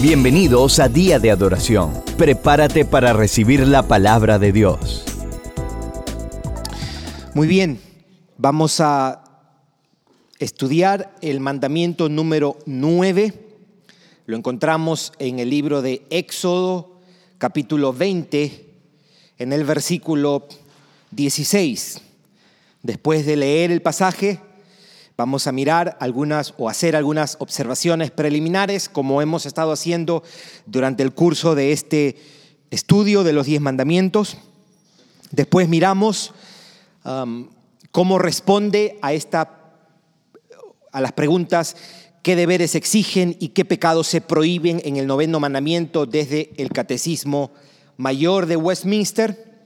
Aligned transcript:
Bienvenidos 0.00 0.78
a 0.78 0.88
Día 0.88 1.18
de 1.18 1.32
Adoración. 1.32 1.92
Prepárate 2.16 2.84
para 2.84 3.12
recibir 3.12 3.66
la 3.66 3.88
palabra 3.88 4.38
de 4.38 4.52
Dios. 4.52 5.04
Muy 7.34 7.48
bien, 7.48 7.80
vamos 8.36 8.78
a 8.78 9.24
estudiar 10.38 11.16
el 11.20 11.40
mandamiento 11.40 12.08
número 12.08 12.58
9. 12.66 13.34
Lo 14.26 14.36
encontramos 14.36 15.12
en 15.18 15.40
el 15.40 15.50
libro 15.50 15.82
de 15.82 16.06
Éxodo, 16.10 17.00
capítulo 17.38 17.92
20, 17.92 18.70
en 19.38 19.52
el 19.52 19.64
versículo 19.64 20.46
16. 21.10 22.00
Después 22.84 23.26
de 23.26 23.36
leer 23.36 23.72
el 23.72 23.82
pasaje, 23.82 24.38
Vamos 25.18 25.48
a 25.48 25.52
mirar 25.52 25.96
algunas 25.98 26.54
o 26.58 26.68
hacer 26.68 26.94
algunas 26.94 27.38
observaciones 27.40 28.12
preliminares, 28.12 28.88
como 28.88 29.20
hemos 29.20 29.46
estado 29.46 29.72
haciendo 29.72 30.22
durante 30.64 31.02
el 31.02 31.12
curso 31.12 31.56
de 31.56 31.72
este 31.72 32.16
estudio 32.70 33.24
de 33.24 33.32
los 33.32 33.46
diez 33.46 33.60
mandamientos. 33.60 34.36
Después 35.32 35.68
miramos 35.68 36.32
um, 37.04 37.48
cómo 37.90 38.20
responde 38.20 38.96
a, 39.02 39.12
esta, 39.12 39.72
a 40.92 41.00
las 41.00 41.10
preguntas 41.10 41.74
qué 42.22 42.36
deberes 42.36 42.76
exigen 42.76 43.36
y 43.40 43.48
qué 43.48 43.64
pecados 43.64 44.06
se 44.06 44.20
prohíben 44.20 44.80
en 44.84 44.98
el 44.98 45.08
noveno 45.08 45.40
mandamiento 45.40 46.06
desde 46.06 46.52
el 46.58 46.68
Catecismo 46.68 47.50
Mayor 47.96 48.46
de 48.46 48.54
Westminster. 48.54 49.64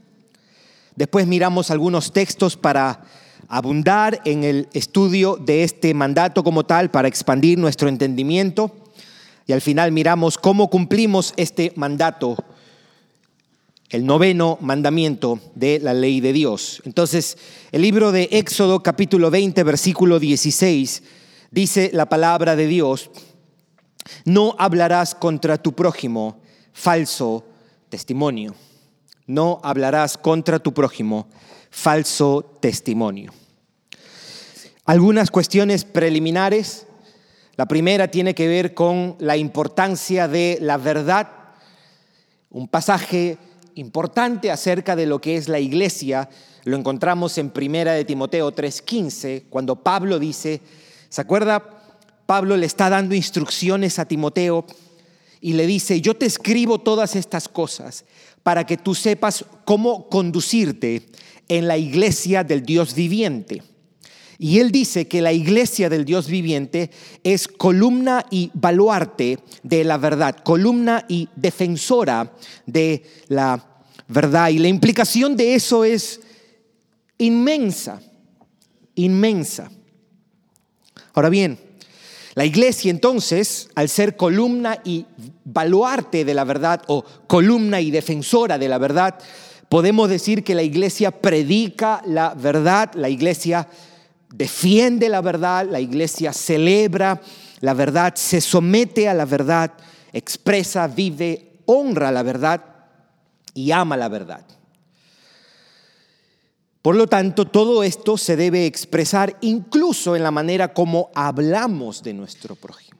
Después 0.96 1.26
miramos 1.26 1.70
algunos 1.70 2.10
textos 2.14 2.56
para 2.56 3.04
abundar 3.52 4.22
en 4.24 4.44
el 4.44 4.66
estudio 4.72 5.36
de 5.36 5.62
este 5.62 5.92
mandato 5.92 6.42
como 6.42 6.64
tal 6.64 6.90
para 6.90 7.06
expandir 7.06 7.58
nuestro 7.58 7.90
entendimiento 7.90 8.74
y 9.46 9.52
al 9.52 9.60
final 9.60 9.92
miramos 9.92 10.38
cómo 10.38 10.70
cumplimos 10.70 11.34
este 11.36 11.70
mandato, 11.76 12.42
el 13.90 14.06
noveno 14.06 14.56
mandamiento 14.62 15.38
de 15.54 15.80
la 15.80 15.92
ley 15.92 16.22
de 16.22 16.32
Dios. 16.32 16.80
Entonces, 16.86 17.36
el 17.72 17.82
libro 17.82 18.10
de 18.10 18.26
Éxodo 18.32 18.82
capítulo 18.82 19.30
20, 19.30 19.62
versículo 19.64 20.18
16, 20.18 21.02
dice 21.50 21.90
la 21.92 22.06
palabra 22.06 22.56
de 22.56 22.66
Dios, 22.66 23.10
no 24.24 24.56
hablarás 24.58 25.14
contra 25.14 25.58
tu 25.58 25.74
prójimo 25.74 26.40
falso 26.72 27.44
testimonio. 27.90 28.54
No 29.26 29.60
hablarás 29.62 30.16
contra 30.16 30.58
tu 30.58 30.72
prójimo 30.72 31.28
falso 31.70 32.56
testimonio. 32.60 33.30
Algunas 34.84 35.30
cuestiones 35.30 35.84
preliminares. 35.84 36.86
La 37.56 37.66
primera 37.66 38.08
tiene 38.08 38.34
que 38.34 38.48
ver 38.48 38.74
con 38.74 39.16
la 39.20 39.36
importancia 39.36 40.26
de 40.26 40.58
la 40.60 40.76
verdad. 40.76 41.28
Un 42.50 42.66
pasaje 42.68 43.38
importante 43.74 44.50
acerca 44.50 44.96
de 44.96 45.06
lo 45.06 45.20
que 45.20 45.36
es 45.36 45.48
la 45.48 45.60
iglesia 45.60 46.28
lo 46.64 46.76
encontramos 46.76 47.38
en 47.38 47.50
Primera 47.50 47.92
de 47.92 48.04
Timoteo 48.04 48.52
3:15, 48.52 49.44
cuando 49.50 49.76
Pablo 49.76 50.18
dice, 50.18 50.60
¿se 51.08 51.20
acuerda? 51.20 51.62
Pablo 52.26 52.56
le 52.56 52.66
está 52.66 52.88
dando 52.88 53.14
instrucciones 53.14 53.98
a 53.98 54.04
Timoteo 54.04 54.64
y 55.40 55.54
le 55.54 55.66
dice, 55.66 56.00
yo 56.00 56.14
te 56.14 56.26
escribo 56.26 56.78
todas 56.78 57.16
estas 57.16 57.48
cosas 57.48 58.04
para 58.44 58.64
que 58.64 58.76
tú 58.76 58.94
sepas 58.94 59.44
cómo 59.64 60.08
conducirte 60.08 61.08
en 61.48 61.66
la 61.66 61.76
iglesia 61.76 62.44
del 62.44 62.64
Dios 62.64 62.94
viviente. 62.94 63.62
Y 64.42 64.58
él 64.58 64.72
dice 64.72 65.06
que 65.06 65.22
la 65.22 65.32
iglesia 65.32 65.88
del 65.88 66.04
Dios 66.04 66.26
viviente 66.26 66.90
es 67.22 67.46
columna 67.46 68.26
y 68.28 68.50
baluarte 68.54 69.38
de 69.62 69.84
la 69.84 69.98
verdad, 69.98 70.34
columna 70.42 71.04
y 71.06 71.28
defensora 71.36 72.32
de 72.66 73.04
la 73.28 73.64
verdad. 74.08 74.48
Y 74.48 74.58
la 74.58 74.66
implicación 74.66 75.36
de 75.36 75.54
eso 75.54 75.84
es 75.84 76.20
inmensa, 77.18 78.02
inmensa. 78.96 79.70
Ahora 81.14 81.28
bien, 81.28 81.56
la 82.34 82.44
iglesia 82.44 82.90
entonces, 82.90 83.68
al 83.76 83.88
ser 83.88 84.16
columna 84.16 84.76
y 84.82 85.06
baluarte 85.44 86.24
de 86.24 86.34
la 86.34 86.42
verdad 86.42 86.82
o 86.88 87.04
columna 87.28 87.80
y 87.80 87.92
defensora 87.92 88.58
de 88.58 88.68
la 88.68 88.78
verdad, 88.78 89.20
podemos 89.68 90.08
decir 90.08 90.42
que 90.42 90.56
la 90.56 90.64
iglesia 90.64 91.12
predica 91.12 92.02
la 92.06 92.34
verdad, 92.34 92.90
la 92.94 93.08
iglesia 93.08 93.68
defiende 94.32 95.08
la 95.08 95.20
verdad, 95.20 95.66
la 95.70 95.80
iglesia 95.80 96.32
celebra 96.32 97.20
la 97.60 97.74
verdad, 97.74 98.14
se 98.16 98.40
somete 98.40 99.08
a 99.08 99.14
la 99.14 99.24
verdad, 99.24 99.72
expresa, 100.12 100.88
vive, 100.88 101.60
honra 101.66 102.10
la 102.10 102.24
verdad 102.24 102.64
y 103.54 103.70
ama 103.70 103.96
la 103.96 104.08
verdad. 104.08 104.44
Por 106.82 106.96
lo 106.96 107.06
tanto, 107.06 107.46
todo 107.46 107.84
esto 107.84 108.18
se 108.18 108.34
debe 108.34 108.66
expresar 108.66 109.36
incluso 109.40 110.16
en 110.16 110.24
la 110.24 110.32
manera 110.32 110.74
como 110.74 111.10
hablamos 111.14 112.02
de 112.02 112.14
nuestro 112.14 112.56
prójimo. 112.56 112.98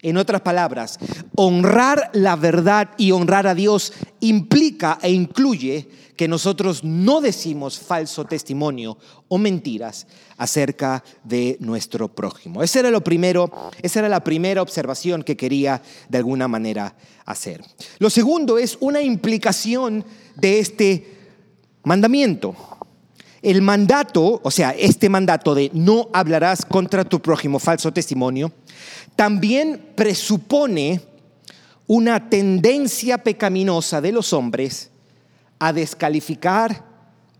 En 0.00 0.16
otras 0.16 0.40
palabras, 0.40 0.98
honrar 1.36 2.10
la 2.14 2.36
verdad 2.36 2.92
y 2.96 3.10
honrar 3.10 3.46
a 3.46 3.54
Dios 3.54 3.92
implica 4.20 4.98
e 5.02 5.10
incluye 5.10 5.90
que 6.20 6.28
nosotros 6.28 6.84
no 6.84 7.22
decimos 7.22 7.78
falso 7.78 8.26
testimonio 8.26 8.98
o 9.28 9.38
mentiras 9.38 10.06
acerca 10.36 11.02
de 11.24 11.56
nuestro 11.60 12.08
prójimo. 12.08 12.62
Ese 12.62 12.80
era 12.80 12.90
lo 12.90 13.02
primero, 13.02 13.50
esa 13.80 14.00
era 14.00 14.08
la 14.10 14.22
primera 14.22 14.60
observación 14.60 15.22
que 15.22 15.38
quería 15.38 15.80
de 16.10 16.18
alguna 16.18 16.46
manera 16.46 16.94
hacer. 17.24 17.64
Lo 17.98 18.10
segundo 18.10 18.58
es 18.58 18.76
una 18.80 19.00
implicación 19.00 20.04
de 20.36 20.58
este 20.58 21.16
mandamiento. 21.84 22.54
El 23.40 23.62
mandato, 23.62 24.42
o 24.44 24.50
sea, 24.50 24.72
este 24.72 25.08
mandato 25.08 25.54
de 25.54 25.70
no 25.72 26.10
hablarás 26.12 26.66
contra 26.66 27.02
tu 27.02 27.22
prójimo 27.22 27.58
falso 27.58 27.94
testimonio, 27.94 28.52
también 29.16 29.92
presupone 29.94 31.00
una 31.86 32.28
tendencia 32.28 33.16
pecaminosa 33.16 34.02
de 34.02 34.12
los 34.12 34.34
hombres 34.34 34.90
a 35.60 35.72
descalificar, 35.72 36.84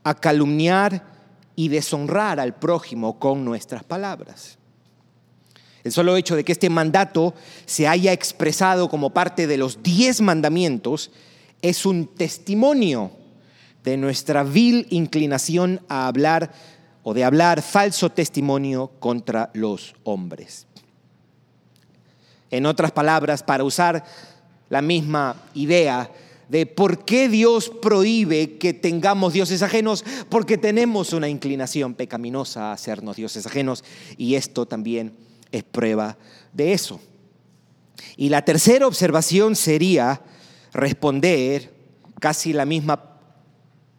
a 0.05 0.15
calumniar 0.15 1.03
y 1.57 1.69
deshonrar 1.69 2.39
al 2.39 2.55
prójimo 2.55 3.19
con 3.19 3.45
nuestras 3.45 3.83
palabras. 3.83 4.59
El 5.83 5.93
solo 5.93 6.17
hecho 6.17 6.37
de 6.37 6.45
que 6.45 6.53
este 6.53 6.71
mandato 6.71 7.35
se 7.65 7.89
haya 7.89 8.13
expresado 8.13 8.89
como 8.89 9.11
parte 9.11 9.47
de 9.47 9.57
los 9.57 9.83
diez 9.83 10.21
mandamientos 10.21 11.11
es 11.63 11.87
un 11.87 12.07
testimonio 12.07 13.11
de 13.83 13.97
nuestra 13.97 14.45
vil 14.45 14.87
inclinación 14.91 15.81
a 15.89 16.07
hablar 16.07 16.53
o 17.03 17.15
de 17.15 17.25
hablar 17.25 17.63
falso 17.63 18.11
testimonio 18.11 18.93
contra 18.99 19.51
los 19.55 19.95
hombres. 20.05 20.67
En 22.51 22.67
otras 22.67 22.93
palabras, 22.93 23.43
para 23.43 23.65
usar 23.65 24.05
la 24.69 24.83
misma 24.83 25.37
idea 25.55 26.11
de 26.51 26.67
por 26.67 27.05
qué 27.05 27.29
Dios 27.29 27.71
prohíbe 27.81 28.59
que 28.59 28.75
tengamos 28.75 29.33
dioses 29.33 29.63
ajenos, 29.63 30.05
porque 30.29 30.59
tenemos 30.59 31.13
una 31.13 31.29
inclinación 31.29 31.95
pecaminosa 31.95 32.71
a 32.71 32.73
hacernos 32.73 33.17
dioses 33.17 33.47
ajenos 33.47 33.85
y 34.17 34.35
esto 34.35 34.67
también 34.67 35.15
es 35.53 35.63
prueba 35.63 36.19
de 36.53 36.73
eso. 36.73 37.01
Y 38.17 38.29
la 38.31 38.45
tercera 38.45 38.87
observación 38.87 39.55
sería 39.55 40.23
responder 40.73 41.73
casi 42.19 42.53
la 42.53 42.65
misma 42.65 43.11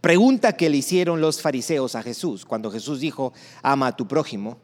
Pregunta 0.01 0.53
que 0.53 0.72
le 0.72 0.78
hicieron 0.78 1.22
los 1.22 1.41
fariseos 1.41 1.94
a 1.94 2.01
Jesús 2.01 2.44
cuando 2.44 2.72
Jesús 2.72 3.00
dijo, 3.00 3.33
ama 3.62 3.85
a 3.85 3.95
tu 3.95 4.07
prójimo. 4.07 4.57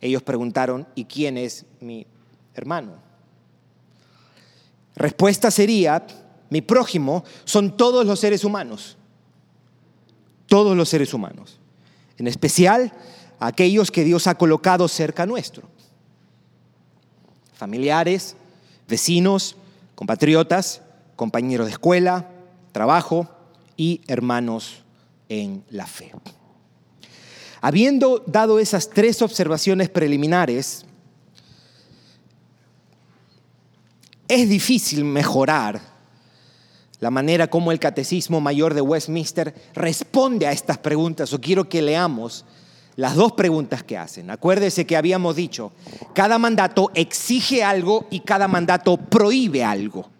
Ellos 0.00 0.22
preguntaron, 0.24 0.88
¿y 0.96 1.04
quién 1.04 1.38
es 1.38 1.64
mi 1.80 2.04
hermano? 2.54 3.07
Respuesta 4.98 5.50
sería, 5.50 6.06
mi 6.50 6.60
prójimo 6.60 7.24
son 7.44 7.76
todos 7.76 8.04
los 8.04 8.20
seres 8.20 8.44
humanos, 8.44 8.96
todos 10.46 10.76
los 10.76 10.88
seres 10.88 11.14
humanos, 11.14 11.60
en 12.18 12.26
especial 12.26 12.92
aquellos 13.38 13.90
que 13.90 14.04
Dios 14.04 14.26
ha 14.26 14.34
colocado 14.34 14.88
cerca 14.88 15.24
nuestro, 15.24 15.62
familiares, 17.54 18.36
vecinos, 18.88 19.56
compatriotas, 19.94 20.82
compañeros 21.16 21.66
de 21.66 21.72
escuela, 21.72 22.28
trabajo, 22.72 23.28
y 23.78 24.02
hermanos 24.08 24.82
en 25.28 25.64
la 25.70 25.86
fe. 25.86 26.12
Habiendo 27.60 28.22
dado 28.26 28.58
esas 28.58 28.90
tres 28.90 29.22
observaciones 29.22 29.88
preliminares, 29.88 30.84
es 34.28 34.48
difícil 34.48 35.04
mejorar 35.04 35.80
la 37.00 37.10
manera 37.10 37.48
como 37.48 37.70
el 37.70 37.78
Catecismo 37.78 38.40
Mayor 38.40 38.74
de 38.74 38.80
Westminster 38.80 39.54
responde 39.74 40.46
a 40.46 40.52
estas 40.52 40.78
preguntas, 40.78 41.32
o 41.32 41.40
quiero 41.40 41.68
que 41.68 41.80
leamos 41.80 42.44
las 42.96 43.14
dos 43.14 43.32
preguntas 43.32 43.84
que 43.84 43.96
hacen. 43.96 44.30
Acuérdese 44.30 44.84
que 44.84 44.96
habíamos 44.96 45.36
dicho, 45.36 45.70
cada 46.12 46.38
mandato 46.38 46.90
exige 46.94 47.62
algo 47.62 48.08
y 48.10 48.20
cada 48.20 48.48
mandato 48.48 48.96
prohíbe 48.96 49.62
algo. 49.62 50.10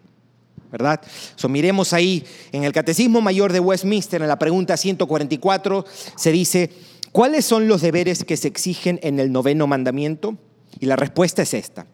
¿Verdad? 0.71 1.01
So, 1.35 1.49
miremos 1.49 1.93
ahí 1.93 2.23
en 2.51 2.63
el 2.63 2.71
Catecismo 2.71 3.21
Mayor 3.21 3.51
de 3.51 3.59
Westminster, 3.59 4.21
en 4.21 4.27
la 4.27 4.39
pregunta 4.39 4.77
144, 4.77 5.83
se 6.15 6.31
dice, 6.31 6.71
¿cuáles 7.11 7.43
son 7.43 7.67
los 7.67 7.81
deberes 7.81 8.23
que 8.23 8.37
se 8.37 8.47
exigen 8.47 8.99
en 9.01 9.19
el 9.19 9.31
noveno 9.31 9.67
mandamiento? 9.67 10.37
Y 10.79 10.85
la 10.85 10.95
respuesta 10.95 11.41
es 11.41 11.55
esta. 11.55 11.87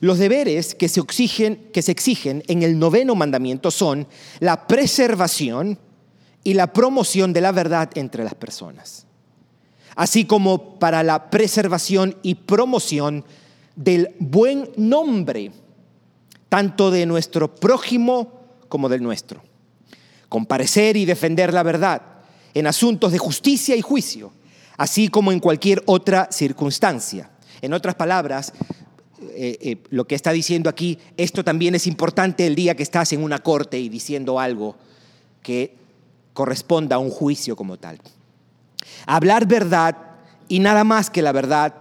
Los 0.00 0.18
deberes 0.18 0.74
que 0.74 0.88
se, 0.88 1.00
exigen, 1.00 1.68
que 1.72 1.82
se 1.82 1.92
exigen 1.92 2.42
en 2.48 2.62
el 2.62 2.78
noveno 2.78 3.14
mandamiento 3.14 3.70
son 3.70 4.06
la 4.40 4.66
preservación 4.66 5.78
y 6.44 6.54
la 6.54 6.72
promoción 6.72 7.32
de 7.32 7.40
la 7.40 7.52
verdad 7.52 7.90
entre 7.94 8.22
las 8.22 8.34
personas, 8.34 9.06
así 9.96 10.24
como 10.24 10.78
para 10.78 11.02
la 11.02 11.30
preservación 11.30 12.16
y 12.22 12.36
promoción 12.36 13.24
del 13.74 14.14
buen 14.18 14.70
nombre, 14.76 15.50
tanto 16.48 16.90
de 16.90 17.06
nuestro 17.06 17.54
prójimo 17.54 18.40
como 18.68 18.88
del 18.88 19.02
nuestro. 19.02 19.42
Comparecer 20.28 20.96
y 20.96 21.04
defender 21.04 21.52
la 21.52 21.62
verdad 21.62 22.02
en 22.54 22.66
asuntos 22.66 23.12
de 23.12 23.18
justicia 23.18 23.76
y 23.76 23.82
juicio, 23.82 24.32
así 24.76 25.08
como 25.08 25.32
en 25.32 25.40
cualquier 25.40 25.82
otra 25.86 26.28
circunstancia. 26.30 27.30
En 27.60 27.72
otras 27.72 27.94
palabras, 27.94 28.52
eh, 29.36 29.58
eh, 29.60 29.76
lo 29.90 30.06
que 30.06 30.14
está 30.14 30.32
diciendo 30.32 30.70
aquí, 30.70 30.98
esto 31.16 31.44
también 31.44 31.74
es 31.74 31.86
importante 31.86 32.46
el 32.46 32.54
día 32.54 32.74
que 32.74 32.82
estás 32.82 33.12
en 33.12 33.22
una 33.22 33.38
corte 33.38 33.78
y 33.78 33.90
diciendo 33.90 34.40
algo 34.40 34.76
que 35.42 35.74
corresponda 36.32 36.96
a 36.96 36.98
un 36.98 37.10
juicio 37.10 37.54
como 37.54 37.76
tal. 37.76 38.00
Hablar 39.06 39.46
verdad 39.46 39.96
y 40.48 40.58
nada 40.58 40.84
más 40.84 41.10
que 41.10 41.20
la 41.20 41.32
verdad, 41.32 41.74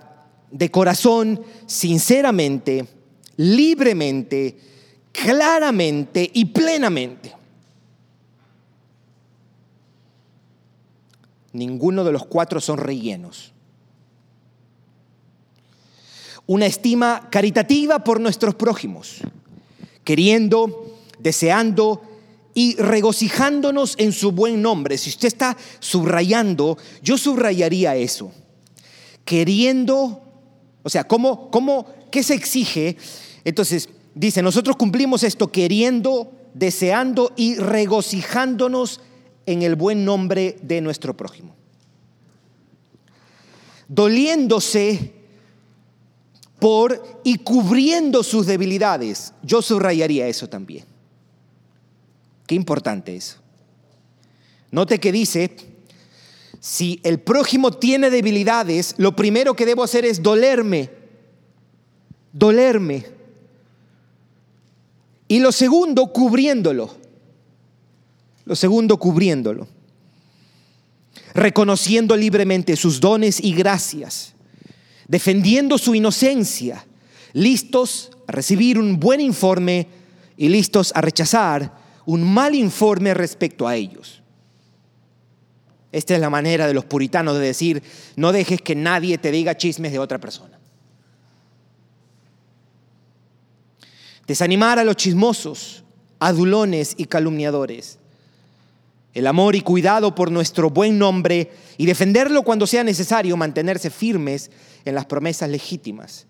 de 0.52 0.70
corazón, 0.70 1.42
sinceramente, 1.66 2.86
libremente, 3.38 4.58
claramente 5.14 6.30
y 6.34 6.46
plenamente. 6.46 7.34
Ninguno 11.54 12.04
de 12.04 12.12
los 12.12 12.26
cuatro 12.26 12.60
son 12.60 12.80
rellenos 12.80 13.55
una 16.48 16.66
estima 16.66 17.28
caritativa 17.32 18.04
por 18.04 18.20
nuestros 18.20 18.56
prójimos, 18.56 19.22
queriendo, 20.04 21.00
deseando 21.20 22.02
y 22.54 22.76
regocijándonos 22.76 23.96
en 23.98 24.14
su 24.14 24.32
buen 24.32 24.62
nombre. 24.62 24.98
Si 24.98 25.10
usted 25.10 25.28
está 25.28 25.58
subrayando, 25.80 26.78
yo 27.02 27.18
subrayaría 27.18 27.96
eso. 27.96 28.32
Queriendo, 29.26 30.22
o 30.84 30.90
sea, 30.90 31.06
¿cómo, 31.06 31.50
cómo, 31.50 31.88
¿qué 32.12 32.22
se 32.24 32.36
exige? 32.36 32.96
Entonces, 33.44 33.90
dice, 34.14 34.42
nosotros 34.42 34.76
cumplimos 34.76 35.24
esto 35.24 35.52
queriendo, 35.52 36.32
deseando 36.54 37.34
y 37.36 37.56
regocijándonos 37.56 39.02
en 39.46 39.64
el 39.64 39.76
buen 39.76 40.06
nombre 40.06 40.58
de 40.62 40.80
nuestro 40.82 41.18
prójimo. 41.18 41.56
Doliéndose 43.88 45.15
y 47.24 47.38
cubriendo 47.40 48.24
sus 48.24 48.46
debilidades. 48.46 49.34
Yo 49.44 49.62
subrayaría 49.62 50.28
eso 50.28 50.48
también. 50.50 50.86
Qué 52.48 52.56
importante 52.56 53.16
eso. 53.16 53.38
Note 54.72 55.00
que 55.00 55.12
dice, 55.12 55.56
si 56.60 57.00
el 57.04 57.20
prójimo 57.20 57.72
tiene 57.72 58.10
debilidades, 58.10 58.96
lo 58.98 59.16
primero 59.16 59.56
que 59.56 59.66
debo 59.66 59.84
hacer 59.84 60.06
es 60.06 60.22
dolerme, 60.24 60.90
dolerme. 62.34 63.06
Y 65.28 65.40
lo 65.40 65.52
segundo, 65.52 66.08
cubriéndolo. 66.08 66.90
Lo 68.46 68.56
segundo, 68.56 68.98
cubriéndolo. 68.98 69.68
Reconociendo 71.34 72.16
libremente 72.16 72.76
sus 72.76 73.00
dones 73.00 73.44
y 73.44 73.54
gracias 73.54 74.35
defendiendo 75.08 75.78
su 75.78 75.96
inocencia, 75.96 76.86
listos 77.34 78.12
a 78.28 78.32
recibir 78.32 78.80
un 78.80 79.00
buen 79.00 79.22
informe 79.22 79.88
y 80.38 80.50
listos 80.50 80.92
a 80.96 81.02
rechazar 81.02 81.74
un 82.06 82.24
mal 82.24 82.56
informe 82.56 83.14
respecto 83.14 83.68
a 83.68 83.76
ellos. 83.76 84.22
Esta 85.92 86.14
es 86.14 86.20
la 86.20 86.30
manera 86.30 86.68
de 86.68 86.74
los 86.74 86.86
puritanos 86.86 87.38
de 87.38 87.46
decir, 87.46 87.82
no 88.16 88.32
dejes 88.32 88.62
que 88.62 88.76
nadie 88.76 89.18
te 89.18 89.32
diga 89.32 89.56
chismes 89.56 89.92
de 89.92 90.00
otra 90.00 90.20
persona. 90.20 90.60
Desanimar 94.28 94.80
a 94.80 94.84
los 94.84 94.96
chismosos, 94.96 95.84
adulones 96.20 96.96
y 96.98 97.06
calumniadores 97.06 98.00
el 99.16 99.28
amor 99.28 99.56
y 99.56 99.62
cuidado 99.62 100.14
por 100.14 100.30
nuestro 100.30 100.70
buen 100.70 101.00
nombre 101.00 101.50
y 101.78 101.86
defenderlo 101.86 102.44
cuando 102.44 102.68
sea 102.68 102.84
necesario, 102.84 103.38
mantenerse 103.38 103.90
firmes 103.90 104.52
en 104.86 104.96
las 104.96 105.06
promesas 105.06 105.50
legítimas. 105.50 106.28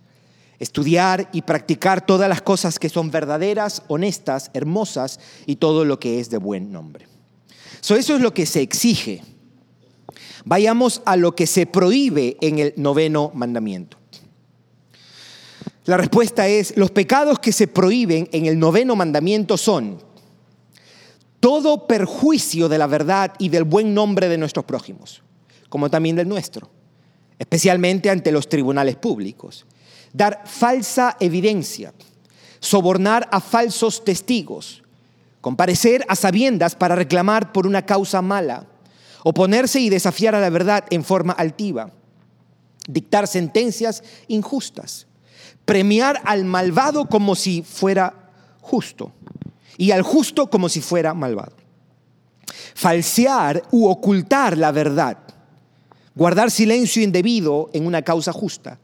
Estudiar 0.58 1.30
y 1.34 1.42
practicar 1.42 2.06
todas 2.06 2.30
las 2.30 2.42
cosas 2.42 2.80
que 2.80 2.90
son 2.90 3.12
verdaderas, 3.12 3.84
honestas, 3.88 4.52
hermosas 4.54 5.20
y 5.46 5.58
todo 5.58 5.84
lo 5.86 6.00
que 6.00 6.20
es 6.20 6.30
de 6.30 6.38
buen 6.38 6.72
nombre. 6.72 7.08
eso 7.82 7.96
es 7.96 8.22
lo 8.22 8.34
que 8.34 8.46
se 8.46 8.62
exige. 8.62 9.22
Vayamos 10.46 11.02
a 11.06 11.18
lo 11.18 11.36
que 11.36 11.46
se 11.46 11.66
prohíbe 11.66 12.38
en 12.40 12.60
el 12.60 12.74
noveno 12.78 13.32
mandamiento. 13.34 13.98
La 15.86 15.98
respuesta 15.98 16.48
es, 16.48 16.76
los 16.78 16.90
pecados 16.90 17.38
que 17.38 17.52
se 17.52 17.68
prohíben 17.68 18.28
en 18.32 18.48
el 18.48 18.58
noveno 18.58 18.96
mandamiento 18.96 19.56
son 19.56 20.00
todo 21.40 21.86
perjuicio 21.86 22.68
de 22.68 22.80
la 22.80 22.88
verdad 22.88 23.34
y 23.38 23.50
del 23.50 23.66
buen 23.66 23.94
nombre 23.94 24.28
de 24.28 24.40
nuestros 24.40 24.66
prójimos, 24.66 25.22
como 25.70 25.92
también 25.92 26.16
del 26.16 26.28
nuestro, 26.28 26.72
especialmente 27.40 28.10
ante 28.10 28.32
los 28.32 28.50
tribunales 28.50 28.96
públicos. 28.96 29.66
Dar 30.14 30.44
falsa 30.46 31.18
evidencia, 31.20 31.94
sobornar 32.60 33.28
a 33.32 33.40
falsos 33.40 34.04
testigos, 34.04 34.84
comparecer 35.42 36.06
a 36.08 36.16
sabiendas 36.16 36.76
para 36.76 36.96
reclamar 36.96 37.52
por 37.52 37.68
una 37.68 37.86
causa 37.86 38.22
mala, 38.22 38.66
oponerse 39.24 39.80
y 39.80 39.90
desafiar 39.90 40.36
a 40.36 40.40
la 40.40 40.50
verdad 40.50 40.86
en 40.90 41.04
forma 41.04 41.34
altiva, 41.34 41.92
dictar 42.88 43.28
sentencias 43.28 44.04
injustas, 44.28 45.08
premiar 45.66 46.22
al 46.26 46.46
malvado 46.46 47.08
como 47.08 47.36
si 47.36 47.62
fuera 47.62 48.32
justo 48.62 49.12
y 49.78 49.92
al 49.92 50.02
justo 50.02 50.50
como 50.50 50.70
si 50.70 50.82
fuera 50.82 51.14
malvado. 51.14 51.56
Falsear 52.74 53.64
u 53.72 53.88
ocultar 53.88 54.58
la 54.58 54.72
verdad. 54.72 55.18
Guardar 56.16 56.50
silencio 56.50 57.04
indebido 57.04 57.70
en 57.74 57.86
una 57.86 58.02
causa 58.02 58.32
justa. 58.32 58.80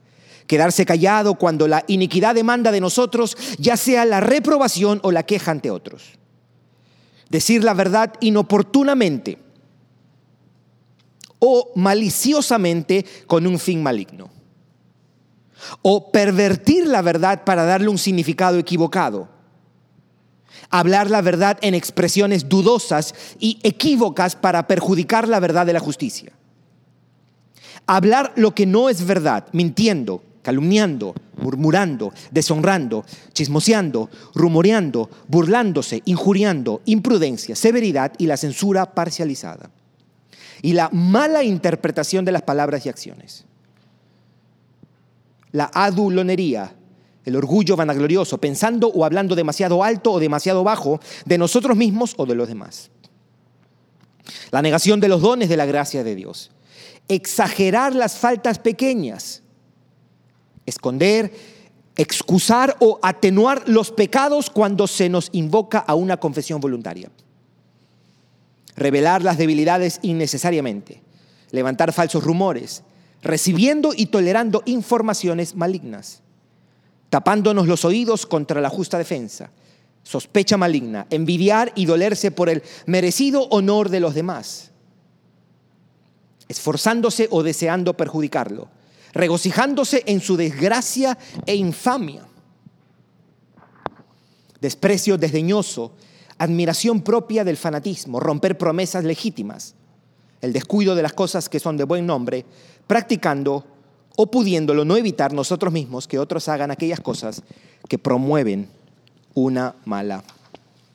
Quedarse 0.48 0.86
callado 0.86 1.36
cuando 1.36 1.68
la 1.68 1.84
iniquidad 1.88 2.36
demanda 2.36 2.72
de 2.72 2.82
nosotros, 2.82 3.38
ya 3.58 3.78
sea 3.78 4.06
la 4.06 4.20
reprobación 4.20 5.00
o 5.04 5.12
la 5.12 5.24
queja 5.24 5.52
ante 5.52 5.72
otros. 5.72 6.20
Decir 7.30 7.64
la 7.64 7.74
verdad 7.74 8.14
inoportunamente 8.20 9.38
o 11.40 11.72
maliciosamente 11.76 13.06
con 13.28 13.48
un 13.48 13.58
fin 13.58 13.82
maligno. 13.82 14.30
O 15.82 16.12
pervertir 16.12 16.88
la 16.88 17.02
verdad 17.02 17.46
para 17.46 17.64
darle 17.64 17.88
un 17.88 17.98
significado 17.98 18.60
equivocado 18.60 19.30
hablar 20.70 21.10
la 21.12 21.22
verdad 21.22 21.58
en 21.62 21.76
expresiones 21.76 22.50
dudosas 22.50 23.14
y 23.40 23.60
equívocas 23.64 24.36
para 24.36 24.68
perjudicar 24.68 25.28
la 25.28 25.40
verdad 25.40 25.66
de 25.66 25.74
la 25.74 25.80
justicia. 25.80 26.32
Hablar 27.88 28.34
lo 28.36 28.54
que 28.56 28.66
no 28.66 28.90
es 28.90 29.06
verdad, 29.06 29.48
mintiendo, 29.52 30.24
calumniando, 30.42 31.14
murmurando, 31.38 32.14
deshonrando, 32.32 33.06
chismoseando, 33.34 34.10
rumoreando, 34.34 35.10
burlándose, 35.28 36.02
injuriando, 36.06 36.82
imprudencia, 36.86 37.56
severidad 37.56 38.14
y 38.18 38.28
la 38.28 38.38
censura 38.38 38.94
parcializada. 38.94 39.72
Y 40.62 40.74
la 40.74 40.90
mala 40.92 41.44
interpretación 41.44 42.24
de 42.26 42.32
las 42.32 42.44
palabras 42.44 42.86
y 42.86 42.90
acciones. 42.90 43.46
La 45.52 45.70
adulonería, 45.74 46.76
el 47.26 47.36
orgullo 47.36 47.76
vanaglorioso, 47.76 48.38
pensando 48.38 48.88
o 48.88 49.04
hablando 49.04 49.36
demasiado 49.36 49.84
alto 49.84 50.14
o 50.14 50.20
demasiado 50.20 50.64
bajo 50.64 51.00
de 51.26 51.38
nosotros 51.38 51.76
mismos 51.76 52.14
o 52.18 52.26
de 52.26 52.36
los 52.36 52.48
demás. 52.48 52.90
La 54.52 54.62
negación 54.62 55.00
de 55.00 55.08
los 55.08 55.22
dones 55.22 55.50
de 55.50 55.58
la 55.58 55.66
gracia 55.66 56.04
de 56.04 56.16
Dios. 56.16 56.52
Exagerar 57.08 57.96
las 57.96 58.18
faltas 58.18 58.60
pequeñas. 58.60 59.42
Esconder, 60.66 61.34
excusar 61.96 62.78
o 62.80 63.00
atenuar 63.02 63.68
los 63.68 63.92
pecados 63.92 64.50
cuando 64.50 64.88
se 64.88 65.10
nos 65.10 65.30
invoca 65.32 65.80
a 65.80 65.96
una 65.96 66.18
confesión 66.18 66.62
voluntaria. 66.62 67.10
Revelar 68.76 69.24
las 69.24 69.38
debilidades 69.38 70.00
innecesariamente. 70.02 71.02
Levantar 71.52 71.92
falsos 71.92 72.24
rumores. 72.24 72.84
recibiendo 73.22 73.94
y 73.96 74.08
tolerando 74.08 74.64
informaciones 74.66 75.56
malignas, 75.56 76.22
tapándonos 77.10 77.68
los 77.68 77.86
oídos 77.86 78.26
contra 78.26 78.62
la 78.62 78.70
justa 78.70 78.98
defensa, 78.98 79.52
sospecha 80.04 80.58
maligna, 80.58 81.06
envidiar 81.10 81.72
y 81.76 81.86
dolerse 81.86 82.32
por 82.32 82.50
el 82.50 82.64
merecido 82.86 83.48
honor 83.50 83.90
de 83.90 84.00
los 84.00 84.16
demás, 84.16 84.71
esforzándose 86.51 87.27
o 87.31 87.43
deseando 87.43 87.96
perjudicarlo, 87.96 88.67
regocijándose 89.13 90.03
en 90.05 90.22
su 90.22 90.38
desgracia 90.38 91.17
e 91.46 91.55
infamia, 91.55 92.27
desprecio 94.60 95.17
desdeñoso, 95.17 95.93
admiración 96.38 97.01
propia 97.01 97.43
del 97.43 97.58
fanatismo, 97.58 98.20
romper 98.20 98.58
promesas 98.58 99.03
legítimas, 99.03 99.75
el 100.41 100.53
descuido 100.53 100.96
de 100.96 101.03
las 101.03 101.13
cosas 101.13 101.50
que 101.50 101.60
son 101.60 101.77
de 101.77 101.84
buen 101.84 102.05
nombre, 102.05 102.46
practicando 102.88 103.65
o 104.17 104.29
pudiéndolo 104.29 104.86
no 104.86 104.98
evitar 104.98 105.34
nosotros 105.34 105.72
mismos 105.72 106.08
que 106.08 106.20
otros 106.20 106.48
hagan 106.50 106.72
aquellas 106.72 107.00
cosas 107.00 107.43
que 107.88 107.98
promueven 107.98 108.70
una 109.34 109.75
mala 109.86 110.24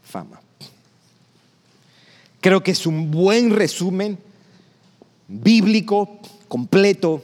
fama. 0.03 0.41
Creo 2.41 2.63
que 2.63 2.73
es 2.73 2.87
un 2.87 3.11
buen 3.11 3.51
resumen 3.51 4.19
bíblico, 5.29 6.19
completo, 6.49 7.23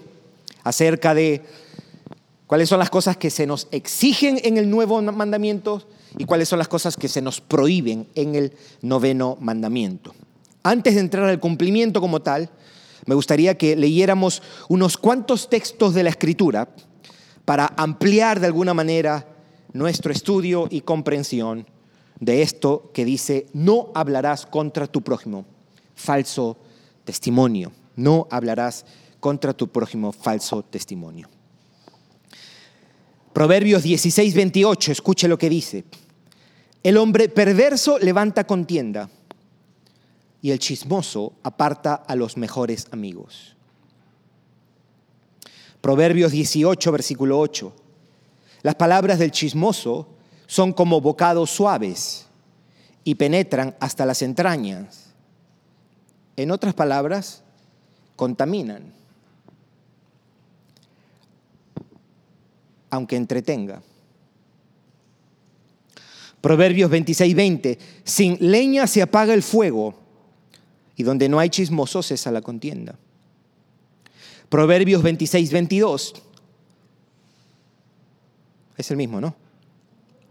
acerca 0.64 1.14
de 1.14 1.42
cuáles 2.46 2.68
son 2.68 2.78
las 2.78 2.90
cosas 2.90 3.16
que 3.16 3.30
se 3.30 3.46
nos 3.46 3.68
exigen 3.70 4.40
en 4.44 4.56
el 4.56 4.70
nuevo 4.70 5.00
mandamiento 5.02 5.82
y 6.18 6.24
cuáles 6.24 6.48
son 6.48 6.58
las 6.58 6.68
cosas 6.68 6.96
que 6.96 7.08
se 7.08 7.22
nos 7.22 7.40
prohíben 7.40 8.06
en 8.14 8.34
el 8.34 8.52
noveno 8.82 9.36
mandamiento. 9.40 10.14
Antes 10.62 10.94
de 10.94 11.00
entrar 11.00 11.24
al 11.24 11.40
cumplimiento 11.40 12.00
como 12.00 12.20
tal, 12.20 12.50
me 13.06 13.14
gustaría 13.14 13.56
que 13.58 13.74
leyéramos 13.74 14.42
unos 14.68 14.96
cuantos 14.96 15.48
textos 15.48 15.94
de 15.94 16.04
la 16.04 16.10
Escritura 16.10 16.68
para 17.44 17.72
ampliar 17.76 18.38
de 18.38 18.46
alguna 18.46 18.74
manera 18.74 19.26
nuestro 19.72 20.12
estudio 20.12 20.68
y 20.70 20.82
comprensión 20.82 21.66
de 22.20 22.42
esto 22.42 22.90
que 22.94 23.04
dice, 23.04 23.46
no 23.52 23.90
hablarás 23.94 24.46
contra 24.46 24.86
tu 24.86 25.02
prójimo, 25.02 25.44
falso 25.96 26.56
testimonio, 27.04 27.72
no 27.96 28.26
hablarás 28.30 28.84
contra 29.20 29.52
tu 29.52 29.68
prójimo, 29.68 30.12
falso 30.12 30.62
testimonio. 30.62 31.28
Proverbios 33.32 33.82
16, 33.82 34.34
28, 34.34 34.92
escuche 34.92 35.28
lo 35.28 35.38
que 35.38 35.48
dice. 35.48 35.84
El 36.82 36.96
hombre 36.96 37.28
perverso 37.28 37.98
levanta 37.98 38.44
contienda 38.44 39.08
y 40.42 40.50
el 40.50 40.58
chismoso 40.58 41.34
aparta 41.42 41.94
a 41.94 42.16
los 42.16 42.36
mejores 42.36 42.88
amigos. 42.90 43.56
Proverbios 45.80 46.32
18, 46.32 46.92
versículo 46.92 47.38
8. 47.38 47.72
Las 48.62 48.74
palabras 48.74 49.18
del 49.18 49.30
chismoso 49.30 50.08
son 50.46 50.72
como 50.72 51.00
bocados 51.00 51.50
suaves 51.50 52.26
y 53.04 53.14
penetran 53.14 53.76
hasta 53.80 54.04
las 54.04 54.22
entrañas. 54.22 55.12
En 56.36 56.50
otras 56.50 56.74
palabras, 56.74 57.42
contaminan, 58.22 58.84
aunque 62.88 63.16
entretenga. 63.16 63.82
Proverbios 66.40 66.88
26, 66.88 67.34
20. 67.34 67.78
Sin 68.04 68.36
leña 68.38 68.86
se 68.86 69.02
apaga 69.02 69.34
el 69.34 69.42
fuego 69.42 69.94
y 70.94 71.02
donde 71.02 71.28
no 71.28 71.40
hay 71.40 71.50
chismosos 71.50 72.06
cesa 72.06 72.30
la 72.30 72.42
contienda. 72.42 72.96
Proverbios 74.48 75.02
26, 75.02 75.50
22. 75.50 76.14
Es 78.76 78.90
el 78.92 78.98
mismo, 78.98 79.20
¿no? 79.20 79.34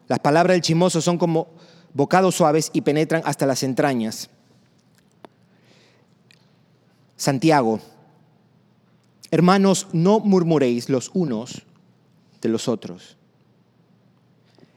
Las 0.07 0.19
palabras 0.19 0.55
del 0.55 0.61
chismoso 0.61 1.01
son 1.01 1.17
como 1.17 1.49
bocados 1.93 2.35
suaves 2.35 2.69
y 2.71 2.79
penetran 2.79 3.21
hasta 3.25 3.45
las 3.45 3.63
entrañas. 3.63 4.29
Santiago, 7.21 7.79
hermanos, 9.29 9.85
no 9.93 10.21
murmuréis 10.21 10.89
los 10.89 11.11
unos 11.13 11.61
de 12.41 12.49
los 12.49 12.67
otros. 12.67 13.15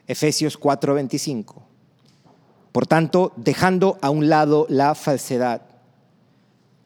Efesios 0.07 0.59
4:25. 0.59 1.63
Por 2.71 2.87
tanto, 2.87 3.33
dejando 3.37 3.97
a 4.03 4.11
un 4.11 4.29
lado 4.29 4.67
la 4.69 4.95
falsedad, 4.95 5.63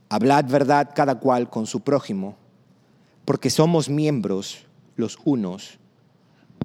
hablad 0.09 0.45
verdad 0.45 0.91
cada 0.95 1.19
cual 1.19 1.51
con 1.51 1.67
su 1.67 1.81
prójimo, 1.81 2.37
porque 3.25 3.51
somos 3.51 3.89
miembros 3.89 4.59
los 4.95 5.19
unos 5.25 5.81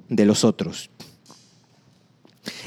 de 0.08 0.24
los 0.24 0.44
otros. 0.44 0.88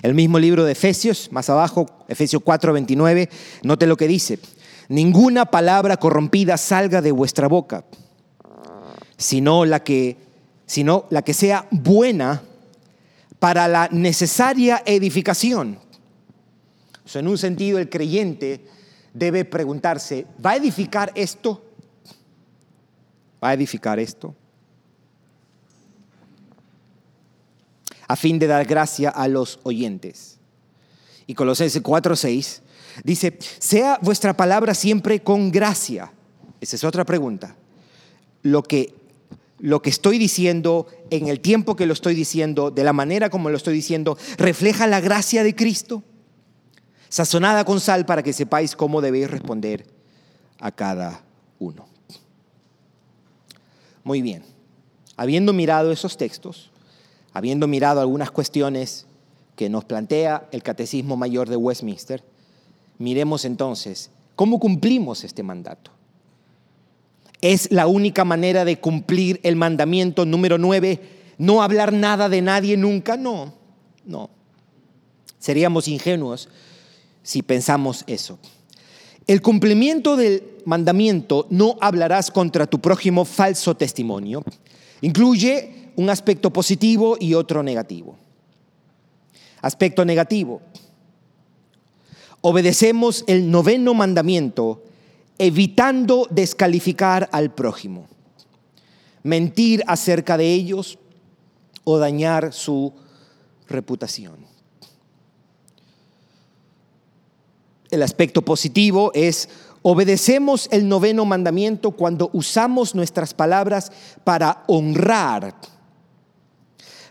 El 0.01 0.13
mismo 0.13 0.39
libro 0.39 0.65
de 0.65 0.74
Efesios, 0.74 1.31
más 1.31 1.50
abajo, 1.50 1.86
Efesios 2.10 2.43
4:29, 2.43 3.29
note 3.63 3.88
lo 3.88 3.96
que 3.96 4.10
dice, 4.10 4.39
ninguna 4.88 5.46
palabra 5.46 5.98
corrompida 5.98 6.58
salga 6.58 7.01
de 7.01 7.12
vuestra 7.12 7.48
boca, 7.48 7.86
sino 9.17 9.65
la 9.65 9.84
que, 9.84 10.17
sino 10.65 11.06
la 11.10 11.22
que 11.22 11.34
sea 11.34 11.67
buena 11.72 12.44
para 13.39 13.67
la 13.67 13.89
necesaria 13.91 14.82
edificación. 14.86 15.79
en 17.13 17.27
un 17.27 17.38
sentido, 17.38 17.79
el 17.79 17.89
creyente 17.89 18.65
debe 19.13 19.46
preguntarse, 19.46 20.25
¿va 20.44 20.51
a 20.51 20.56
edificar 20.56 21.12
esto? 21.15 21.63
¿Va 23.44 23.50
a 23.50 23.53
edificar 23.53 24.00
esto? 24.00 24.36
A 28.08 28.15
fin 28.15 28.39
de 28.39 28.48
dar 28.48 28.65
gracia 28.65 29.10
a 29.10 29.27
los 29.27 29.60
oyentes. 29.63 30.37
Y 31.27 31.36
Colosenses 31.36 31.84
4:6 31.84 32.62
dice, 33.03 33.38
sea 33.60 34.00
vuestra 34.01 34.36
palabra 34.36 34.74
siempre 34.74 35.22
con 35.22 35.51
gracia. 35.51 36.12
Esa 36.60 36.77
es 36.77 36.84
otra 36.84 37.05
pregunta. 37.05 37.55
Lo 38.41 38.63
que 38.63 38.96
lo 39.60 39.81
que 39.81 39.89
estoy 39.89 40.17
diciendo, 40.17 40.88
en 41.10 41.27
el 41.27 41.39
tiempo 41.39 41.75
que 41.75 41.88
lo 41.88 41.93
estoy 41.93 42.13
diciendo, 42.13 42.69
de 42.69 42.84
la 42.84 42.93
manera 42.93 43.29
como 43.29 43.50
lo 43.50 43.57
estoy 43.57 43.74
diciendo, 43.74 44.17
refleja 44.38 44.88
la 44.88 45.01
gracia 45.01 45.43
de 45.43 45.55
Cristo, 45.55 46.03
sazonada 47.10 47.65
con 47.65 47.79
sal 47.79 48.05
para 48.05 48.24
que 48.24 48.34
sepáis 48.34 48.75
cómo 48.75 49.01
debéis 49.01 49.31
responder 49.31 49.86
a 50.60 50.72
cada 50.72 51.24
uno. 51.60 51.88
Muy 54.03 54.22
bien, 54.22 54.43
habiendo 55.15 55.53
mirado 55.53 55.91
esos 55.91 56.17
textos, 56.17 56.69
habiendo 57.34 57.67
mirado 57.67 58.00
algunas 58.00 58.31
cuestiones 58.31 59.07
que 59.57 59.69
nos 59.69 59.83
plantea 59.83 60.47
el 60.51 60.61
Catecismo 60.61 61.17
Mayor 61.17 61.49
de 61.49 61.57
Westminster, 61.57 62.23
miremos 62.99 63.43
entonces 63.43 64.11
cómo 64.35 64.59
cumplimos 64.59 65.23
este 65.23 65.41
mandato. 65.41 65.91
Es 67.41 67.71
la 67.71 67.87
única 67.87 68.23
manera 68.23 68.65
de 68.65 68.79
cumplir 68.79 69.39
el 69.41 69.55
mandamiento 69.55 70.25
número 70.25 70.59
nueve, 70.59 71.01
no 71.39 71.63
hablar 71.63 71.91
nada 71.91 72.29
de 72.29 72.41
nadie 72.41 72.77
nunca. 72.77 73.17
No, 73.17 73.53
no. 74.05 74.29
Seríamos 75.39 75.87
ingenuos 75.87 76.49
si 77.23 77.41
pensamos 77.41 78.03
eso. 78.05 78.37
El 79.25 79.41
cumplimiento 79.41 80.15
del 80.15 80.43
mandamiento, 80.65 81.47
no 81.49 81.77
hablarás 81.81 82.29
contra 82.29 82.67
tu 82.67 82.79
prójimo 82.79 83.25
falso 83.25 83.75
testimonio, 83.75 84.43
incluye 85.01 85.91
un 85.95 86.11
aspecto 86.11 86.53
positivo 86.53 87.17
y 87.19 87.33
otro 87.33 87.63
negativo. 87.63 88.17
Aspecto 89.67 90.05
negativo. 90.05 90.62
Obedecemos 92.39 93.25
el 93.27 93.51
noveno 93.51 93.93
mandamiento 93.93 94.81
evitando 95.38 96.25
descalificar 96.29 97.27
al 97.33 97.53
prójimo, 97.53 98.07
mentir 99.24 99.83
acerca 99.86 100.38
de 100.38 100.53
ellos 100.53 100.97
o 101.83 101.97
dañar 101.97 102.53
su 102.53 102.93
reputación. 103.67 104.38
El 107.91 108.03
aspecto 108.03 108.43
positivo 108.43 109.12
es 109.13 109.50
obedecemos 109.81 110.69
el 110.71 110.88
noveno 110.88 111.25
mandamiento 111.25 111.91
cuando 111.91 112.29
usamos 112.31 112.95
nuestras 112.95 113.33
palabras 113.33 113.91
para 114.24 114.63
honrar, 114.67 115.55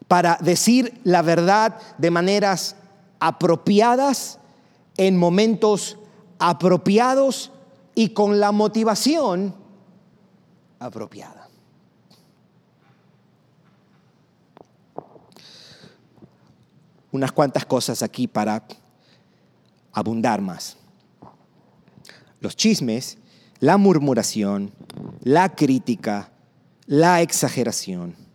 para 0.09 0.39
decir 0.41 1.01
la 1.05 1.23
verdad 1.23 1.79
de 1.99 2.11
maneras 2.11 2.77
apropiadas 3.19 4.39
en 4.97 5.17
momentos 5.17 5.99
apropiados 6.39 7.53
y 7.95 8.11
con 8.11 8.41
la 8.41 8.53
motivación 8.53 9.55
apropiada. 10.79 11.49
Unas 17.11 17.33
cuantas 17.33 17.65
cosas 17.65 18.03
aquí 18.03 18.27
para 18.27 18.67
abundar 19.93 20.43
más. 20.43 20.77
Los 22.41 22.55
chismes, 22.55 23.17
la 23.61 23.79
murmuración, 23.79 24.71
la 25.23 25.55
crítica, 25.55 26.31
la 26.85 27.23
exageración, 27.23 28.26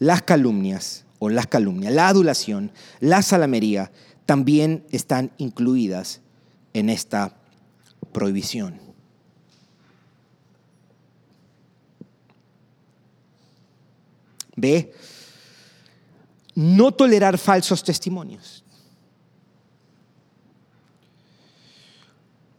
las 0.00 0.22
calumnias 0.22 1.04
o 1.20 1.28
las 1.28 1.46
calumnias, 1.46 1.92
la 1.92 2.08
adulación, 2.08 2.72
la 2.98 3.22
salamería 3.22 3.92
también 4.26 4.84
están 4.90 5.30
incluidas 5.38 6.22
en 6.72 6.88
esta 6.88 7.36
prohibición. 8.12 8.80
B. 14.56 14.92
No 16.54 16.92
tolerar 16.92 17.38
falsos 17.38 17.84
testimonios. 17.84 18.64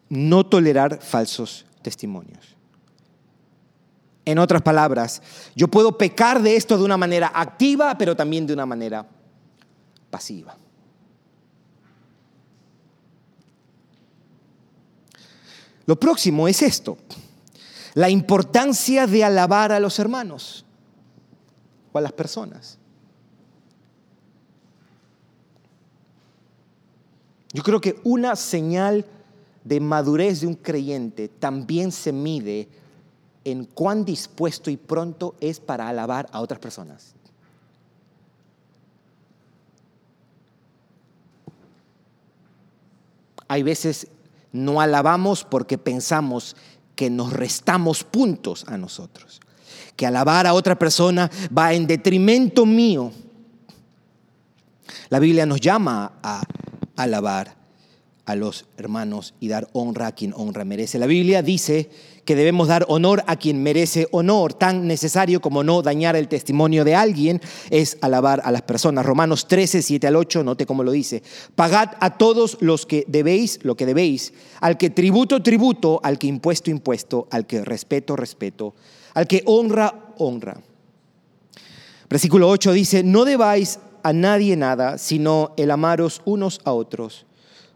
No 0.10 0.45
tolerar 0.45 1.01
falsos 1.01 1.65
testimonios. 1.81 2.55
En 4.23 4.37
otras 4.37 4.61
palabras, 4.61 5.21
yo 5.55 5.67
puedo 5.67 5.97
pecar 5.97 6.41
de 6.41 6.55
esto 6.55 6.77
de 6.77 6.83
una 6.83 6.97
manera 6.97 7.31
activa, 7.33 7.97
pero 7.97 8.15
también 8.15 8.45
de 8.45 8.53
una 8.53 8.65
manera 8.65 9.07
pasiva. 10.09 10.55
Lo 15.87 15.99
próximo 15.99 16.47
es 16.47 16.61
esto, 16.61 16.97
la 17.95 18.09
importancia 18.09 19.07
de 19.07 19.23
alabar 19.23 19.71
a 19.71 19.79
los 19.79 19.97
hermanos 19.97 20.63
o 21.91 21.97
a 21.97 22.01
las 22.01 22.13
personas. 22.13 22.77
Yo 27.53 27.63
creo 27.63 27.81
que 27.81 27.99
una 28.03 28.35
señal 28.35 29.05
de 29.63 29.79
madurez 29.79 30.41
de 30.41 30.47
un 30.47 30.55
creyente 30.55 31.27
también 31.27 31.91
se 31.91 32.13
mide 32.13 32.69
en 33.43 33.65
cuán 33.65 34.05
dispuesto 34.05 34.69
y 34.69 34.77
pronto 34.77 35.36
es 35.39 35.60
para 35.60 35.88
alabar 35.88 36.27
a 36.31 36.41
otras 36.41 36.60
personas. 36.60 37.15
Hay 43.48 43.63
veces 43.63 44.07
no 44.51 44.79
alabamos 44.79 45.43
porque 45.43 45.77
pensamos 45.77 46.55
que 46.95 47.10
nos 47.10 47.33
restamos 47.33 48.03
puntos 48.03 48.65
a 48.67 48.77
nosotros, 48.77 49.41
que 49.95 50.05
alabar 50.05 50.48
a 50.48 50.53
otra 50.53 50.77
persona 50.77 51.29
va 51.57 51.74
en 51.74 51.88
detrimento 51.88 52.65
mío. 52.65 53.12
La 55.10 55.19
Biblia 55.19 55.45
nos 55.45 55.60
llama 55.60 56.13
a 56.21 56.43
alabar 56.95 57.55
a 58.25 58.36
los 58.36 58.65
hermanos 58.77 59.33
y 59.39 59.48
dar 59.48 59.67
honra 59.74 60.07
a 60.07 60.12
quien 60.13 60.33
honra 60.36 60.63
merece. 60.63 61.00
La 61.00 61.07
Biblia 61.07 61.41
dice 61.41 61.89
que 62.31 62.35
debemos 62.38 62.69
dar 62.69 62.85
honor 62.88 63.25
a 63.27 63.35
quien 63.35 63.61
merece 63.61 64.07
honor. 64.11 64.53
Tan 64.53 64.88
necesario 64.88 65.41
como 65.41 65.65
no 65.65 65.81
dañar 65.81 66.15
el 66.15 66.29
testimonio 66.29 66.85
de 66.85 66.95
alguien 66.95 67.41
es 67.69 67.97
alabar 68.00 68.39
a 68.45 68.53
las 68.53 68.61
personas. 68.61 69.05
Romanos 69.05 69.50
13, 69.50 69.81
7 69.81 70.07
al 70.07 70.15
8, 70.15 70.41
note 70.41 70.65
cómo 70.65 70.81
lo 70.81 70.93
dice. 70.93 71.23
Pagad 71.55 71.89
a 72.00 72.17
todos 72.17 72.57
los 72.61 72.85
que 72.85 73.03
debéis, 73.09 73.59
lo 73.63 73.75
que 73.75 73.85
debéis, 73.85 74.31
al 74.61 74.77
que 74.77 74.89
tributo, 74.89 75.43
tributo, 75.43 76.00
al 76.03 76.17
que 76.17 76.27
impuesto, 76.27 76.71
impuesto, 76.71 77.27
al 77.31 77.45
que 77.45 77.65
respeto, 77.65 78.15
respeto, 78.15 78.75
al 79.13 79.27
que 79.27 79.43
honra, 79.45 80.13
honra. 80.17 80.55
Versículo 82.09 82.47
8 82.47 82.71
dice, 82.71 83.03
no 83.03 83.25
debáis 83.25 83.79
a 84.03 84.13
nadie 84.13 84.55
nada, 84.55 84.97
sino 84.97 85.51
el 85.57 85.69
amaros 85.69 86.21
unos 86.23 86.61
a 86.63 86.71
otros, 86.71 87.25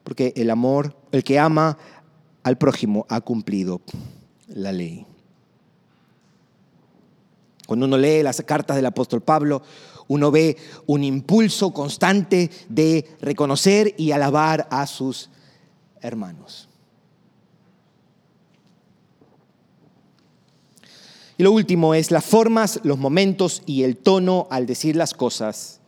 porque 0.06 0.32
el 0.38 0.50
amor, 0.50 0.96
el 1.12 1.26
que 1.26 1.40
ama 1.40 1.78
al 2.44 2.58
prójimo 2.58 3.06
ha 3.10 3.20
cumplido 3.20 3.82
la 4.56 4.72
ley. 4.72 5.06
Cuando 7.68 7.86
uno 7.86 7.98
lee 7.98 8.24
las 8.24 8.42
cartas 8.42 8.76
del 8.76 8.86
apóstol 8.86 9.22
Pablo, 9.22 9.62
uno 10.08 10.32
ve 10.32 10.58
un 10.86 11.04
impulso 11.04 11.74
constante 11.74 12.50
de 12.70 13.08
reconocer 13.22 13.94
y 13.98 14.12
alabar 14.12 14.68
a 14.72 14.88
sus 14.88 15.30
hermanos. 16.02 16.70
Y 21.38 21.44
lo 21.44 21.52
último 21.52 21.94
es 21.94 22.12
las 22.12 22.24
formas, 22.24 22.80
los 22.84 22.98
momentos 22.98 23.62
y 23.66 23.84
el 23.84 23.98
tono 23.98 24.48
al 24.52 24.66
decir 24.66 24.96
las 24.96 25.14
cosas, 25.14 25.82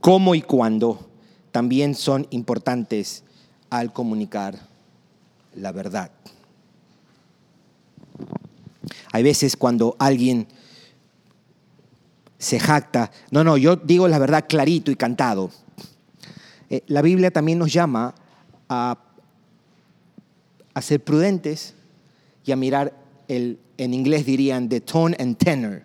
cómo 0.00 0.34
y 0.34 0.42
cuándo, 0.42 1.08
también 1.52 1.94
son 1.94 2.26
importantes 2.30 3.22
al 3.70 3.92
comunicar 3.92 4.58
la 5.54 5.70
verdad. 5.70 6.10
Hay 9.12 9.22
veces 9.22 9.56
cuando 9.56 9.96
alguien 9.98 10.48
se 12.38 12.60
jacta, 12.60 13.10
no, 13.30 13.44
no, 13.44 13.56
yo 13.56 13.76
digo 13.76 14.08
la 14.08 14.18
verdad 14.18 14.46
clarito 14.48 14.90
y 14.90 14.96
cantado. 14.96 15.50
Eh, 16.68 16.82
la 16.88 17.02
Biblia 17.02 17.30
también 17.30 17.58
nos 17.58 17.72
llama 17.72 18.14
a, 18.68 18.98
ser 20.80 21.02
prudentes 21.02 21.74
y 22.44 22.52
a 22.52 22.56
mirar 22.56 22.94
el, 23.28 23.58
en 23.78 23.94
inglés 23.94 24.26
dirían 24.26 24.68
the 24.68 24.80
tone 24.80 25.16
and 25.18 25.38
tenor, 25.38 25.84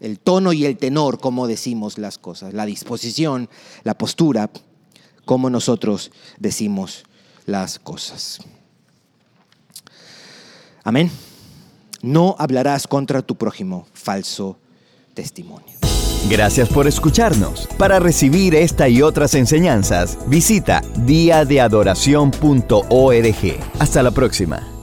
el 0.00 0.18
tono 0.18 0.52
y 0.52 0.64
el 0.64 0.78
tenor, 0.78 1.20
como 1.20 1.46
decimos 1.46 1.98
las 1.98 2.18
cosas, 2.18 2.54
la 2.54 2.64
disposición, 2.64 3.50
la 3.82 3.98
postura, 3.98 4.50
como 5.24 5.50
nosotros 5.50 6.10
decimos 6.38 7.04
las 7.46 7.78
cosas. 7.78 8.40
Amén. 10.84 11.10
No 12.04 12.36
hablarás 12.38 12.86
contra 12.86 13.22
tu 13.22 13.36
prójimo 13.36 13.86
falso 13.94 14.58
testimonio. 15.14 15.72
Gracias 16.28 16.68
por 16.68 16.86
escucharnos. 16.86 17.66
Para 17.78 17.98
recibir 17.98 18.54
esta 18.54 18.90
y 18.90 19.00
otras 19.00 19.34
enseñanzas, 19.34 20.18
visita 20.26 20.82
diadeadoración.org. 21.06 23.58
Hasta 23.78 24.02
la 24.02 24.10
próxima. 24.10 24.73